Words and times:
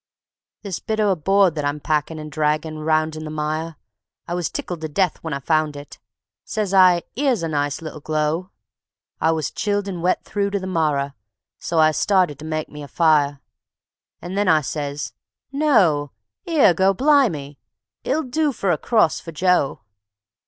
This 0.63 0.79
bit 0.79 0.99
o' 0.99 1.11
a 1.11 1.15
board 1.15 1.53
that 1.53 1.63
I'm 1.63 1.79
packin' 1.79 2.17
and 2.17 2.31
draggin' 2.31 2.75
around 2.77 3.15
in 3.15 3.23
the 3.23 3.29
mire, 3.29 3.75
I 4.27 4.33
was 4.33 4.49
tickled 4.49 4.81
to 4.81 4.89
death 4.89 5.17
when 5.23 5.31
I 5.31 5.37
found 5.39 5.75
it. 5.75 5.99
Says 6.43 6.73
I, 6.73 7.03
"'Ere's 7.15 7.43
a 7.43 7.47
nice 7.47 7.83
little 7.83 7.99
glow." 7.99 8.49
I 9.19 9.29
was 9.31 9.51
chilled 9.51 9.87
and 9.87 10.01
wet 10.01 10.23
through 10.23 10.49
to 10.49 10.59
the 10.59 10.65
marrer, 10.65 11.13
so 11.59 11.77
I 11.77 11.91
started 11.91 12.39
to 12.39 12.45
make 12.45 12.67
me 12.67 12.81
a 12.81 12.87
fire; 12.87 13.41
And 14.23 14.35
then 14.35 14.47
I 14.47 14.61
says: 14.61 15.13
"No; 15.51 16.13
'ere, 16.47 16.73
Goblimy, 16.73 17.59
it'll 18.03 18.23
do 18.23 18.51
for 18.51 18.71
a 18.71 18.79
cross 18.79 19.19
for 19.19 19.31
Joe." 19.31 19.81